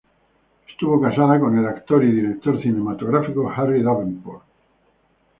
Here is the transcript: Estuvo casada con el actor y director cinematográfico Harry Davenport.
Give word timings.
Estuvo 0.67 0.99
casada 0.99 1.39
con 1.39 1.55
el 1.59 1.67
actor 1.67 2.03
y 2.03 2.11
director 2.11 2.59
cinematográfico 2.59 3.51
Harry 3.55 3.83
Davenport. 3.83 4.41